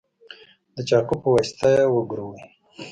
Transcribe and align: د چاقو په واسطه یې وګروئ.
د 0.75 0.77
چاقو 0.89 1.15
په 1.21 1.27
واسطه 1.33 1.67
یې 1.75 1.85
وګروئ. 1.95 2.41